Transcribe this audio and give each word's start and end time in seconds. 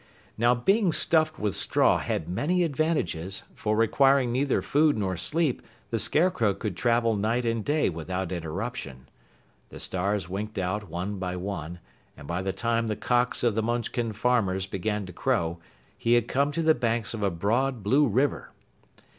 Now 0.35 0.55
being 0.55 0.91
stuffed 0.91 1.37
with 1.37 1.55
straw 1.55 1.99
had 1.99 2.27
many 2.27 2.63
advantages, 2.63 3.43
for 3.53 3.77
requiring 3.77 4.31
neither 4.31 4.63
food 4.63 4.97
nor 4.97 5.15
sleep 5.15 5.61
the 5.91 5.99
Scarecrow 5.99 6.55
could 6.55 6.75
travel 6.75 7.15
night 7.15 7.45
and 7.45 7.63
day 7.63 7.87
without 7.87 8.31
interruption. 8.31 9.07
The 9.69 9.79
stars 9.79 10.27
winked 10.27 10.57
out 10.57 10.89
one 10.89 11.19
by 11.19 11.35
one, 11.35 11.77
and 12.17 12.27
by 12.27 12.41
the 12.41 12.51
time 12.51 12.87
the 12.87 12.95
cocks 12.95 13.43
of 13.43 13.53
the 13.53 13.61
Munchkin 13.61 14.11
farmers 14.13 14.65
began 14.65 15.05
to 15.05 15.13
crow, 15.13 15.59
he 15.95 16.15
had 16.15 16.27
come 16.27 16.51
to 16.53 16.63
the 16.63 16.73
banks 16.73 17.13
of 17.13 17.21
a 17.21 17.29
broad 17.29 17.83
blue 17.83 18.07
river! 18.07 18.49